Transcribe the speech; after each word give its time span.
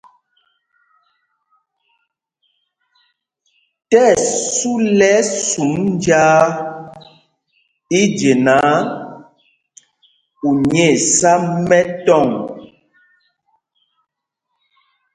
Tí 3.89 3.97
ɛsu 4.11 4.71
lɛ́ 4.99 5.15
ɛsum 5.21 5.71
njāā 5.95 6.41
i 7.99 8.01
je 8.17 8.31
náǎ, 8.45 8.69
u 10.47 10.49
nyɛ̄ɛ̄ 10.69 10.95
sá 11.15 11.31
mɛtɔŋ. 11.67 12.27